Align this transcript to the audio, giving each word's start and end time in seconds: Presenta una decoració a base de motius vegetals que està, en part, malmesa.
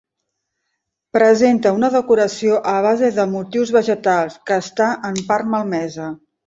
Presenta 1.17 1.73
una 1.81 1.91
decoració 1.97 2.57
a 2.73 2.75
base 2.87 3.13
de 3.21 3.29
motius 3.37 3.77
vegetals 3.79 4.43
que 4.51 4.61
està, 4.67 4.93
en 5.13 5.27
part, 5.31 5.55
malmesa. 5.57 6.15